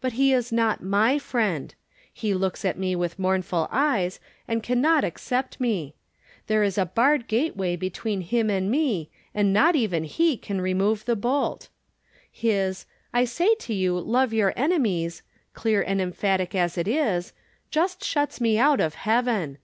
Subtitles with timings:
[0.00, 1.74] But he is not my friend;
[2.10, 5.94] he looks at me with mournful eyes, and can not ac cept me.
[6.46, 11.04] There is a barred gateway between him and me, and not even he can remove
[11.04, 11.68] the bolt,
[12.32, 17.34] His," I say unto you, love your enemies," clear and emphatic as it is,
[17.70, 19.58] just shuts me out of heaven.